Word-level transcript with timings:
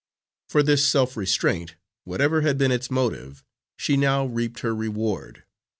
For 0.49 0.63
this 0.63 0.83
self 0.83 1.15
restraint, 1.15 1.75
whatever 2.05 2.41
had 2.41 2.57
been 2.57 2.71
its 2.71 2.89
motive, 2.89 3.43
she 3.77 3.97
now 3.97 4.25
reaped 4.25 4.61
her 4.61 4.73
reward. 4.73 5.43